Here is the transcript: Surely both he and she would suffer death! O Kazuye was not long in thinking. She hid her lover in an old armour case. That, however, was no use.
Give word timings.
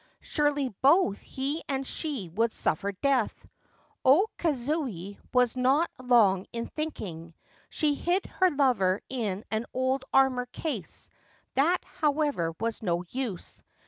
Surely 0.21 0.69
both 0.81 1.19
he 1.21 1.61
and 1.69 1.85
she 1.85 2.27
would 2.29 2.51
suffer 2.51 2.91
death! 2.91 3.45
O 4.03 4.25
Kazuye 4.39 5.19
was 5.31 5.55
not 5.55 5.91
long 6.01 6.47
in 6.51 6.65
thinking. 6.65 7.35
She 7.69 7.93
hid 7.93 8.25
her 8.25 8.49
lover 8.49 9.01
in 9.09 9.43
an 9.51 9.67
old 9.75 10.03
armour 10.11 10.47
case. 10.47 11.11
That, 11.53 11.85
however, 11.85 12.55
was 12.59 12.81
no 12.81 13.03
use. 13.09 13.61